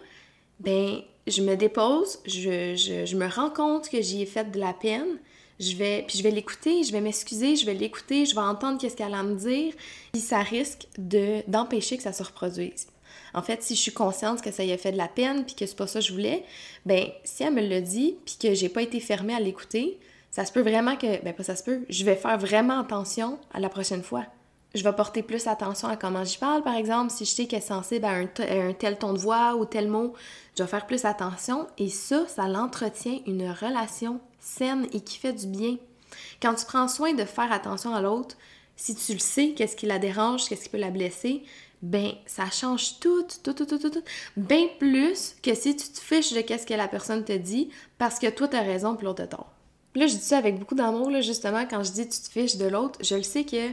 [0.60, 5.18] ben je me dépose, je, me rends compte que j'y ai fait de la peine,
[5.60, 8.80] je vais, puis je vais l'écouter, je vais m'excuser, je vais l'écouter, je vais entendre
[8.80, 9.74] qu'est-ce qu'elle a à me dire,
[10.12, 12.86] puis ça risque de, d'empêcher que ça se reproduise.
[13.34, 15.54] En fait, si je suis consciente que ça y a fait de la peine, puis
[15.54, 16.44] que c'est pas ça que je voulais,
[16.86, 19.98] ben si elle me le dit, puis que j'ai pas été fermée à l'écouter,
[20.30, 23.38] ça se peut vraiment que, ben pas ça se peut, je vais faire vraiment attention
[23.52, 24.24] à la prochaine fois
[24.74, 27.10] je vais porter plus attention à comment j'y parle, par exemple.
[27.10, 28.26] Si je sais qu'elle est sensible à un,
[28.72, 30.14] tel ton de voix ou tel mot,
[30.56, 31.66] je vais faire plus attention.
[31.78, 35.76] Et ça, ça l'entretient une relation saine et qui fait du bien.
[36.42, 38.36] Quand tu prends soin de faire attention à l'autre,
[38.76, 41.42] si tu le sais, qu'est-ce qui la dérange, qu'est-ce qui peut la blesser,
[41.82, 44.02] ben ça change tout, tout, tout, tout, tout, tout,
[44.36, 48.18] bien plus que si tu te fiches de qu'est-ce que la personne te dit parce
[48.18, 49.52] que toi, tu as raison puis l'autre a tort.
[49.94, 52.56] Là, je dis ça avec beaucoup d'amour, là, justement, quand je dis tu te fiches
[52.56, 53.72] de l'autre, je le sais que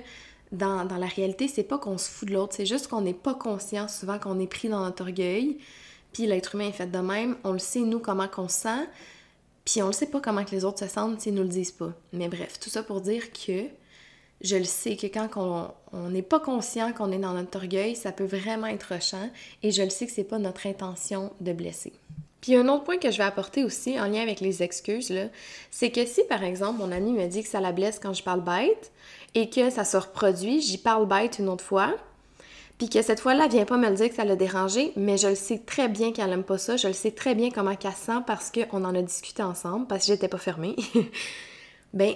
[0.52, 3.34] dans, la réalité, c'est pas qu'on se fout de l'autre, c'est juste qu'on n'est pas
[3.34, 5.58] conscient souvent qu'on est pris dans notre orgueil.
[6.14, 8.88] Puis l'être humain est fait de même, on le sait nous comment qu'on se sent,
[9.66, 11.72] puis on le sait pas comment que les autres se sentent s'ils nous le disent
[11.72, 11.94] pas.
[12.14, 13.66] Mais bref, tout ça pour dire que
[14.42, 18.12] je le sais que quand on n'est pas conscient qu'on est dans notre orgueil, ça
[18.12, 19.30] peut vraiment être rushant
[19.64, 21.94] et je le sais que c'est pas notre intention de blesser.
[22.46, 25.12] Puis un autre point que je vais apporter aussi en lien avec les excuses,
[25.72, 28.22] c'est que si par exemple mon ami me dit que ça la blesse quand je
[28.22, 28.92] parle bête,
[29.36, 31.94] et que ça se reproduit, j'y parle bête une autre fois,
[32.78, 35.18] puis que cette fois-là, elle vient pas me le dire que ça l'a dérangé, mais
[35.18, 37.76] je le sais très bien qu'elle aime pas ça, je le sais très bien comment
[37.76, 40.76] qu'elle sent parce qu'on en a discuté ensemble, parce que j'étais pas fermée.
[41.94, 42.16] ben,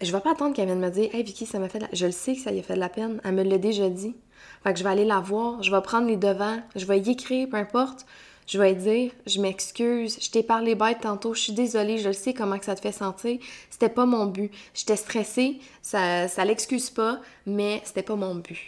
[0.00, 1.90] je vais pas attendre qu'elle vienne me dire Hey Vicky, ça m'a fait de la...
[1.92, 3.88] Je le sais que ça lui a fait de la peine, elle me l'a déjà
[3.88, 4.14] dit.
[4.62, 7.10] Fait que je vais aller la voir, je vais prendre les devants, je vais y
[7.10, 8.06] écrire, peu importe
[8.48, 12.14] je vais dire, je m'excuse, je t'ai parlé bête tantôt, je suis désolée, je le
[12.14, 14.50] sais comment que ça te fait sentir, c'était pas mon but.
[14.72, 18.58] J'étais stressée, ça, ça l'excuse pas, mais c'était pas mon but.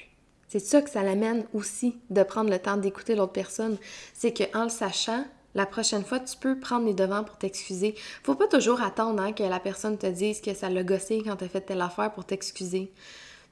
[0.48, 3.78] C'est ça que ça l'amène aussi de prendre le temps d'écouter l'autre personne.
[4.12, 7.94] C'est qu'en le sachant, la prochaine fois, tu peux prendre les devants pour t'excuser.
[8.22, 11.36] Faut pas toujours attendre hein, que la personne te dise que ça l'a gossé quand
[11.36, 12.92] t'as fait telle affaire pour t'excuser.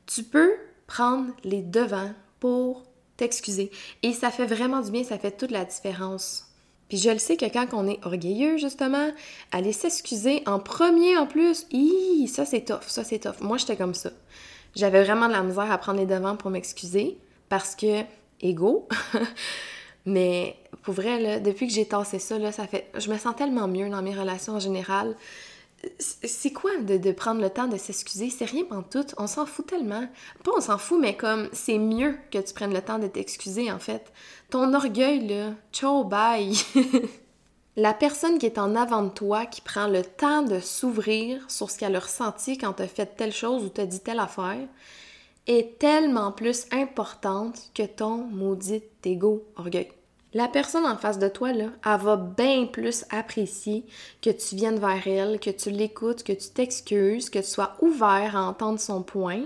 [0.06, 0.52] Tu peux
[0.86, 2.88] prendre les devants pour
[3.18, 3.70] t'excuser.
[4.02, 6.46] Et ça fait vraiment du bien, ça fait toute la différence.
[6.88, 9.11] Puis je le sais que quand on est orgueilleux, justement,
[9.52, 11.66] aller s'excuser en premier en plus,
[12.28, 13.40] ça c'est tough, ça c'est tough.
[13.40, 14.11] Moi, j'étais comme ça.
[14.74, 17.18] J'avais vraiment de la misère à prendre les devants pour m'excuser
[17.50, 18.02] parce que,
[18.40, 18.88] ego.
[20.07, 22.90] Mais pour vrai, depuis que j'ai tassé ça, là, ça fait.
[22.96, 25.14] Je me sens tellement mieux dans mes relations en général
[25.98, 28.30] c'est quoi de, prendre le temps de s'excuser?
[28.30, 29.06] C'est rien en tout.
[29.16, 30.06] On s'en fout tellement.
[30.44, 33.70] Pas on s'en fout, mais comme c'est mieux que tu prennes le temps de t'excuser,
[33.70, 34.12] en fait.
[34.50, 36.52] Ton orgueil, là, ciao, bye!
[37.76, 41.70] La personne qui est en avant de toi, qui prend le temps de s'ouvrir sur
[41.70, 44.66] ce qu'elle a ressenti quand t'as fait telle chose ou t'as dit telle affaire,
[45.46, 49.92] est tellement plus importante que ton maudit ego orgueil.
[50.34, 53.86] La personne en face de toi, là, elle va bien plus apprécier
[54.20, 58.36] que tu viennes vers elle, que tu l'écoutes, que tu t'excuses, que tu sois ouvert
[58.36, 59.44] à entendre son point,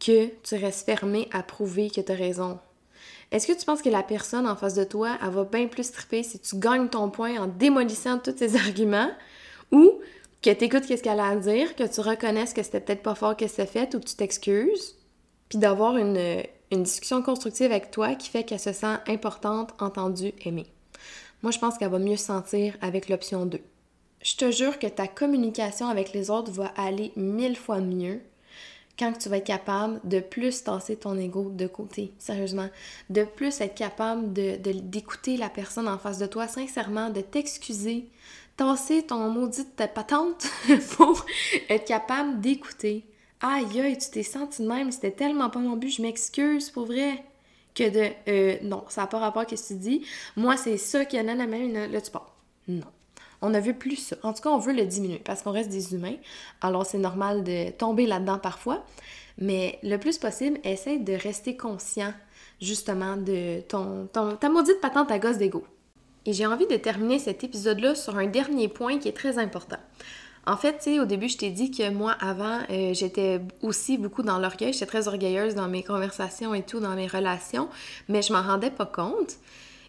[0.00, 2.58] que tu restes fermé à prouver que tu as raison.
[3.30, 5.92] Est-ce que tu penses que la personne en face de toi, elle va bien plus
[5.92, 9.10] triper si tu gagnes ton point en démolissant tous ses arguments?
[9.70, 10.00] Ou
[10.42, 13.14] que tu écoutes ce qu'elle a à dire, que tu reconnaisses que c'était peut-être pas
[13.14, 14.96] fort que c'est fait ou que tu t'excuses,
[15.48, 20.32] puis d'avoir une, une discussion constructive avec toi qui fait qu'elle se sent importante, entendue,
[20.44, 20.66] aimée.
[21.42, 23.60] Moi, je pense qu'elle va mieux se sentir avec l'option 2.
[24.22, 28.20] Je te jure que ta communication avec les autres va aller mille fois mieux
[28.98, 32.68] quand tu vas être capable de plus tasser ton ego de côté, sérieusement,
[33.10, 38.08] de plus être capable de, d'écouter la personne en face de toi sincèrement, de t'excuser,
[38.56, 40.46] tasser ton maudit patente
[40.96, 41.26] pour
[41.68, 43.04] être capable d'écouter,
[43.42, 46.86] Aïe, aïe, tu t'es senti de même, c'était tellement pas mon but, je m'excuse pour
[46.86, 47.24] vrai.
[47.74, 50.06] Que de euh, non, ça n'a pas rapport à ce que tu dis.
[50.36, 52.26] Moi, c'est ça qui a la même, là, tu parles.
[52.68, 52.86] Non.
[53.40, 54.16] On ne veut plus ça.
[54.22, 56.16] En tout cas, on veut le diminuer parce qu'on reste des humains.
[56.60, 58.84] Alors, c'est normal de tomber là-dedans parfois.
[59.38, 62.12] Mais le plus possible, essaye de rester conscient
[62.60, 65.64] justement de ton, ta maudite patente à gosse d'ego.
[66.26, 69.78] Et j'ai envie de terminer cet épisode-là sur un dernier point qui est très important.
[70.44, 73.96] En fait, tu sais, au début, je t'ai dit que moi, avant, euh, j'étais aussi
[73.96, 74.72] beaucoup dans l'orgueil.
[74.72, 77.68] J'étais très orgueilleuse dans mes conversations et tout, dans mes relations,
[78.08, 79.36] mais je m'en rendais pas compte.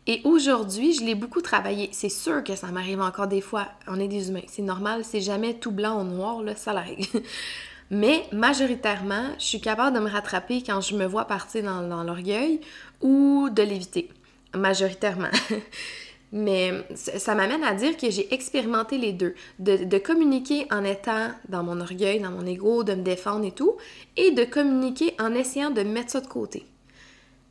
[0.06, 1.90] Et aujourd'hui, je l'ai beaucoup travaillé.
[1.92, 3.68] C'est sûr que ça m'arrive encore des fois.
[3.88, 4.42] On est des humains.
[4.48, 5.04] C'est normal.
[5.04, 6.56] C'est jamais tout blanc ou noir, là.
[6.56, 7.08] Ça l'arrive.
[7.90, 12.04] Mais majoritairement, je suis capable de me rattraper quand je me vois partir dans, dans
[12.04, 12.60] l'orgueil
[13.02, 14.10] ou de l'éviter.
[14.54, 15.32] Majoritairement.
[16.36, 19.36] Mais ça m'amène à dire que j'ai expérimenté les deux.
[19.60, 23.78] De, communiquer en étant dans mon orgueil, dans mon ego, de me défendre et tout,
[24.18, 26.66] et de communiquer en essayant de mettre ça de côté.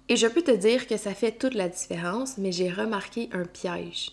[0.08, 3.44] Et je peux te dire que ça fait toute la différence, mais j'ai remarqué un
[3.44, 4.10] piège.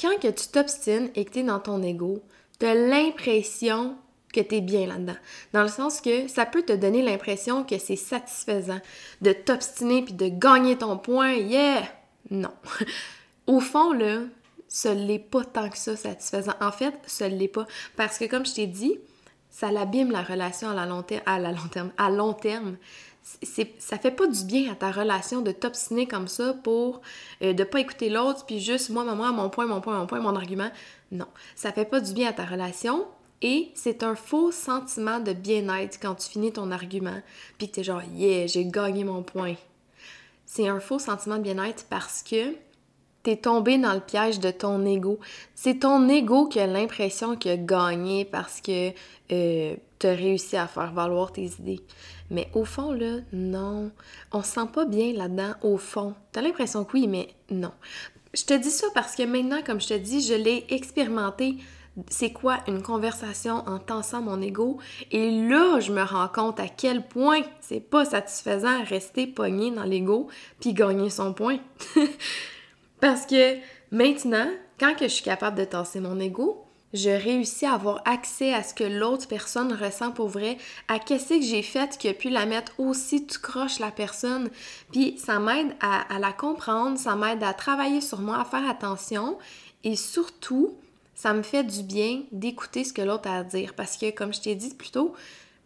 [0.00, 2.22] Quand que tu t'obstines et que tu es dans ton ego,
[2.58, 3.96] tu as l'impression
[4.32, 5.16] que tu es bien là-dedans.
[5.52, 8.80] Dans le sens que ça peut te donner l'impression que c'est satisfaisant
[9.20, 11.34] de t'obstiner puis de gagner ton point.
[11.34, 11.82] Yeah!
[12.30, 12.52] Non.
[13.46, 14.20] Au fond, là,
[14.68, 16.54] ce n'est pas tant que ça satisfaisant.
[16.60, 17.66] En fait, ce l'est pas.
[17.96, 18.98] Parce que, comme je t'ai dit,
[19.50, 21.90] ça l'abîme la relation à, la long terme, à la long terme.
[21.96, 22.76] À long terme.
[23.78, 27.00] Ça fait pas du bien à ta relation de t'obstiner comme ça pour
[27.42, 30.20] euh, de pas écouter l'autre puis juste moi, maman, mon point, mon point, mon point,
[30.20, 30.70] mon argument.
[31.10, 33.04] Non, ça fait pas du bien à ta relation
[33.42, 37.20] et c'est un faux sentiment de bien-être quand tu finis ton argument
[37.58, 39.54] puis que t'es genre yeah, j'ai gagné mon point.
[40.44, 42.54] C'est un faux sentiment de bien-être parce que
[43.26, 45.18] t'es tombé dans le piège de ton ego.
[45.56, 48.92] C'est ton ego qui a l'impression qu'il a gagné parce que
[49.32, 51.80] euh, t'as réussi à faire valoir tes idées.
[52.30, 53.90] Mais au fond, là, non.
[54.30, 56.14] On se sent pas bien là-dedans, au fond.
[56.30, 57.72] T'as l'impression que oui, mais non.
[58.32, 61.56] Je te dis ça parce que maintenant, comme je te dis, je l'ai expérimenté.
[62.08, 64.78] C'est quoi une conversation en tensant mon ego?
[65.10, 69.82] Et là, je me rends compte à quel point c'est pas satisfaisant rester pogné dans
[69.82, 70.28] l'ego
[70.60, 71.58] puis gagner son point.
[73.00, 73.56] Parce que
[73.90, 78.54] maintenant, quand que je suis capable de tasser mon ego, je réussis à avoir accès
[78.54, 80.56] à ce que l'autre personne ressent pour vrai,
[80.88, 84.50] à qu'est-ce que j'ai fait qui a pu la mettre aussi tout croche la personne.
[84.92, 88.68] Puis ça m'aide à, à, la comprendre, ça m'aide à travailler sur moi, à faire
[88.68, 89.36] attention
[89.84, 90.74] et surtout,
[91.14, 94.32] ça me fait du bien d'écouter ce que l'autre a à dire parce que comme
[94.32, 95.14] je t'ai dit plus tôt,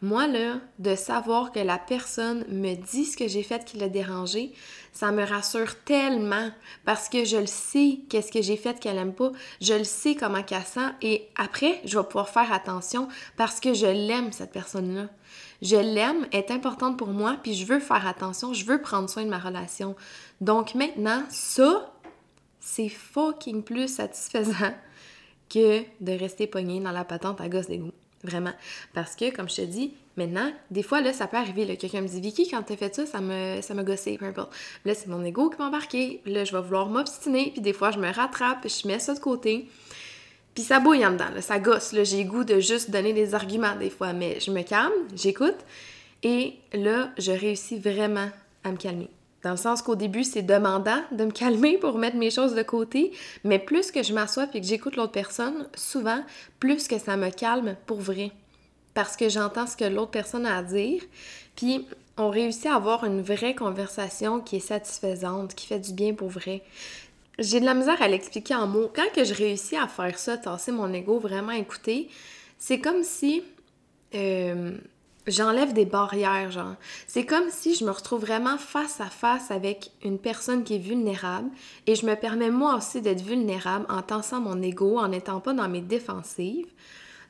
[0.02, 3.88] moi, là, de savoir que la personne me dit ce que j'ai fait qui l'a
[3.88, 4.52] dérangé,
[4.92, 6.50] ça me rassure tellement
[6.86, 10.14] parce que je le sais qu'est-ce que j'ai fait qu'elle aime pas, je le sais
[10.14, 14.52] comment qu'elle sent et après, je vais pouvoir faire attention parce que je l'aime, cette
[14.52, 15.08] personne-là.
[15.60, 19.24] Je l'aime, est importante pour moi, puis je veux faire attention, je veux prendre soin
[19.24, 19.94] de ma relation.
[20.40, 21.92] Donc maintenant, ça,
[22.58, 24.72] c'est fucking plus satisfaisant
[25.50, 27.92] que de rester pogné dans la patente à gosse d'égout.
[28.22, 28.52] Vraiment.
[28.92, 31.76] Parce que, comme je te dis, maintenant, des fois, là, ça peut arriver.
[31.76, 34.52] Quelqu'un me dit Vicky, quand t'as fait ça, ça me, ça peu importe.
[34.85, 36.20] Là, c'est mon ego qui m'a embarqué.
[36.26, 37.50] Là, je vais vouloir m'obstiner.
[37.52, 39.68] Puis des fois, je me rattrape, je mets ça de côté.
[40.54, 41.92] Puis ça bouille en dedans, ça gosse.
[41.92, 44.12] Là, j'ai goût de juste donner des arguments des fois.
[44.12, 45.59] Mais je me calme, j'écoute.
[46.22, 48.28] Et là, je réussis vraiment
[48.64, 49.09] à me calmer.
[49.42, 52.62] Dans le sens qu'au début, c'est demandant de me calmer pour mettre mes choses de
[52.62, 56.22] côté, mais plus que je m'assois et que j'écoute l'autre personne, souvent,
[56.59, 58.33] plus que ça me calme pour vrai.
[58.92, 61.03] Parce que j'entends ce que l'autre personne a à dire,
[61.57, 61.87] puis
[62.18, 66.29] on réussit à avoir une vraie conversation qui est satisfaisante, qui fait du bien pour
[66.29, 66.62] vrai.
[67.38, 68.90] J'ai de la misère à l'expliquer en mots.
[68.94, 72.11] Quand que je réussis à faire ça, tasser mon ego, vraiment écouter,
[72.59, 73.42] c'est comme si...
[74.14, 74.72] Euh,
[75.26, 76.74] j'enlève des barrières, genre.
[77.06, 80.78] C'est comme si je me retrouve vraiment face à face avec une personne qui est
[80.78, 81.50] vulnérable
[81.87, 85.52] et je me permets moi aussi d'être vulnérable en tensant mon ego, en n'étant pas
[85.52, 86.72] dans mes défensives.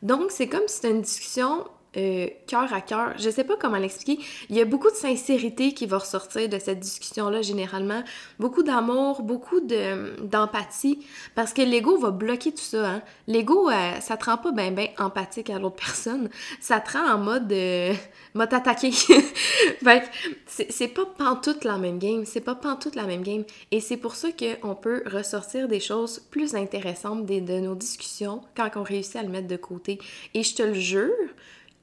[0.03, 1.65] Donc, c'est comme si c'était une discussion
[1.97, 3.15] euh, cœur à cœur.
[3.19, 4.23] Je sais pas comment l'expliquer.
[4.49, 8.05] Il y a beaucoup de sincérité qui va ressortir de cette discussion-là, généralement.
[8.39, 11.05] Beaucoup d'amour, beaucoup d'empathie.
[11.35, 12.89] parce que l'ego va bloquer tout ça.
[12.89, 13.03] Hein.
[13.27, 16.31] L'ego, euh, ça te rend pas bien ben empathique à l'autre personne.
[16.61, 17.93] Ça te rend en mode euh,
[18.35, 18.93] mode attaqué.
[18.93, 20.11] fait
[20.47, 22.25] c'est pas pantoute la même game.
[22.25, 23.43] C'est pas pantoute la même game.
[23.73, 28.43] Et c'est pour ça qu'on peut ressortir des choses plus intéressantes de, de nos discussions
[28.55, 29.99] quand on réussit à le mettre de côté.
[30.35, 31.11] Et je te le jure,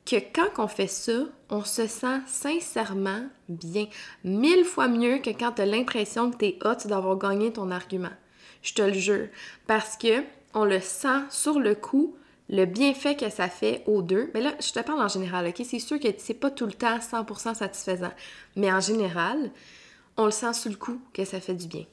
[0.07, 3.87] que quand on fait ça, on se sent sincèrement bien.
[4.23, 7.71] Mille fois mieux que quand tu as l'impression que tu es hot d'avoir gagné ton
[7.71, 8.13] argument.
[8.61, 9.27] Je te le jure.
[9.67, 12.15] Parce que on le sent sur le coup,
[12.49, 14.31] le bienfait que ça fait aux deux.
[14.33, 15.61] Mais là, je te parle en général, ok?
[15.65, 18.13] C'est sûr que c'est pas tout le temps 100% satisfaisant.
[18.55, 19.51] Mais en général,
[20.15, 21.83] on le sent sur le coup que ça fait du bien.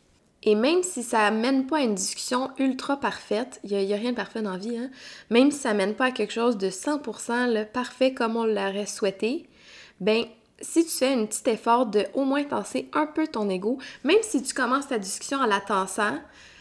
[0.45, 4.11] Et même si ça mène pas à une discussion ultra parfaite, il n'y a, rien
[4.11, 4.91] de parfait dans la vie, hein?
[5.31, 8.87] même si ça mène pas à quelque chose de 100% le parfait comme on l'aurait
[8.87, 9.49] souhaité,
[10.01, 10.25] ben
[10.61, 14.19] si tu fais un petit effort de au moins tasser un peu ton ego, même
[14.23, 16.19] si tu commences ta discussion en la tassant,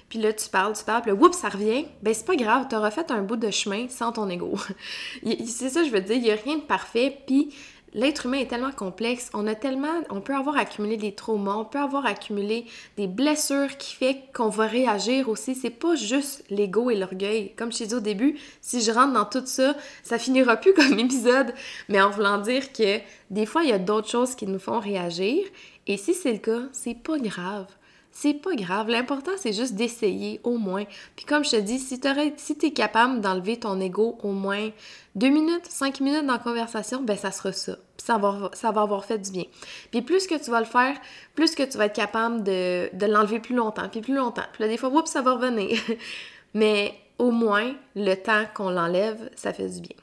[0.08, 2.67] puis là tu parles, tu parles, puis là, oups, ça revient, ben c'est pas grave,
[2.69, 4.54] tu auras fait un bout de chemin sans ton ego.
[5.46, 7.54] c'est ça je veux dire, il n'y a rien de parfait, puis
[7.95, 11.65] L'être humain est tellement complexe, on a tellement, on peut avoir accumulé des traumas, on
[11.65, 12.65] peut avoir accumulé
[12.97, 15.53] des blessures qui fait qu'on va réagir aussi.
[15.53, 17.53] C'est pas juste l'ego et l'orgueil.
[17.56, 20.73] Comme je t'ai dit au début, si je rentre dans tout ça, ça finira plus
[20.75, 21.53] comme épisode,
[21.88, 24.79] mais en voulant dire que des fois il y a d'autres choses qui nous font
[24.79, 25.43] réagir.
[25.86, 27.67] Et si c'est le cas, c'est pas grave
[28.15, 28.89] c'est pas grave.
[28.89, 30.86] L'important, c'est juste d'essayer au moins.
[31.15, 34.69] Puis comme je te dis, si tu si es capable d'enlever ton ego au moins
[35.15, 37.73] deux minutes, cinq minutes dans la conversation, ben ça sera ça.
[37.97, 39.45] Puis ça va, ça avoir fait du bien.
[39.89, 40.95] Puis plus que tu vas le faire,
[41.34, 44.45] plus que tu vas être capable de, de l'enlever plus longtemps, puis plus longtemps.
[44.54, 45.80] Puis là, des fois, oups, ça va revenir.
[46.54, 50.03] Mais au moins, le temps qu'on l'enlève, ça fait du bien.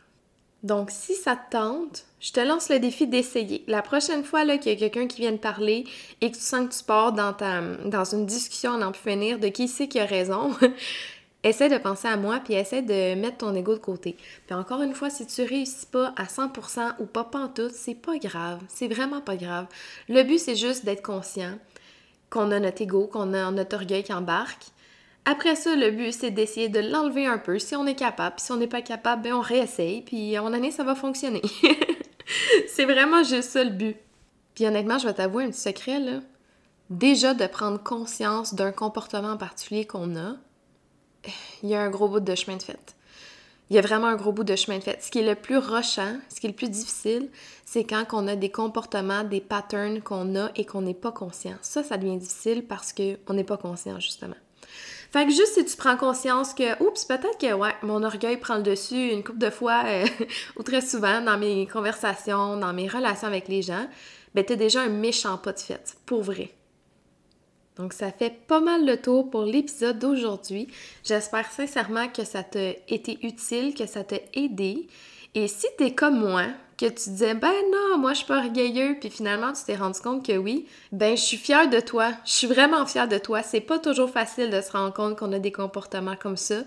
[0.63, 3.65] Donc, si ça te tente, je te lance le défi d'essayer.
[3.67, 5.85] La prochaine fois qu'il y a quelqu'un qui vient te parler
[6.21, 9.39] et que tu sens que tu pars dans, ta, dans une discussion en plus finir
[9.39, 10.55] de qui c'est qui a raison,
[11.43, 14.17] essaie de penser à moi puis essaie de mettre ton ego de côté.
[14.47, 18.19] Puis encore une fois, si tu réussis pas à 100% ou pas tout, c'est pas
[18.19, 18.61] grave.
[18.69, 19.67] C'est vraiment pas grave.
[20.09, 21.59] Le but, c'est juste d'être conscient
[22.29, 24.67] qu'on a notre ego, qu'on a notre orgueil qui embarque
[25.25, 28.37] après ça, le but, c'est d'essayer de l'enlever un peu si on est capable.
[28.37, 30.03] Puis si on n'est pas capable, ben on réessaye.
[30.03, 31.43] Puis en année, ça va fonctionner.
[32.69, 33.97] c'est vraiment juste ça le but.
[34.55, 36.21] Puis honnêtement, je vais t'avouer un petit secret, là.
[36.89, 40.37] Déjà de prendre conscience d'un comportement en particulier qu'on a,
[41.63, 42.97] il y a un gros bout de chemin de fait.
[43.69, 45.01] Il y a vraiment un gros bout de chemin de fait.
[45.01, 47.31] Ce qui est le plus rochant, ce qui est le plus difficile,
[47.65, 51.55] c'est quand on a des comportements, des patterns qu'on a et qu'on n'est pas conscient.
[51.63, 54.35] Ça, ça devient difficile parce qu'on n'est pas conscient, justement.
[55.11, 58.57] Fait que juste si tu prends conscience que, oups, peut-être que, ouais, mon orgueil prend
[58.57, 60.07] le dessus une couple de fois euh,
[60.57, 63.89] ou très souvent dans mes conversations, dans mes relations avec les gens,
[64.35, 66.53] ben t'as déjà un méchant pas de fête, pour vrai.
[67.77, 70.69] Donc ça fait pas mal le tour pour l'épisode d'aujourd'hui.
[71.03, 74.87] J'espère sincèrement que ça t'a été utile, que ça t'a aidé.
[75.35, 76.45] Et si t'es comme moi,
[76.81, 80.01] que tu disais ben non, moi je suis pas orgueilleux, puis finalement tu t'es rendu
[80.01, 83.43] compte que oui, ben je suis fière de toi, je suis vraiment fière de toi.
[83.43, 86.63] C'est pas toujours facile de se rendre compte qu'on a des comportements comme ça.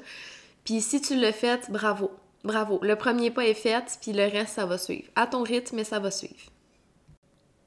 [0.63, 2.12] Puis si tu le fais, bravo,
[2.43, 2.80] bravo.
[2.84, 5.10] Le premier pas est fait, puis le reste ça va suivre.
[5.15, 6.36] À ton rythme, mais ça va suivre.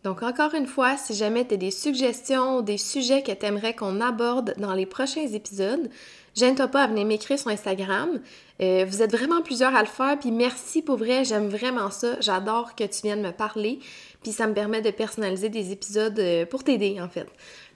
[0.04, 3.74] Donc encore une fois, si jamais tu as des suggestions des sujets que tu aimerais
[3.74, 5.90] qu'on aborde dans les prochains épisodes,
[6.37, 8.20] Gêne-toi pas à venir m'écrire sur Instagram.
[8.61, 12.20] Euh, vous êtes vraiment plusieurs à le faire, puis merci pour vrai, j'aime vraiment ça.
[12.20, 13.79] J'adore que tu viennes me parler,
[14.22, 17.27] puis ça me permet de personnaliser des épisodes euh, pour t'aider en fait.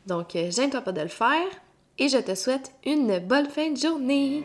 [0.07, 1.49] Donc, euh, gêne-toi pas de le faire,
[1.99, 4.45] et je te souhaite une bonne fin de journée.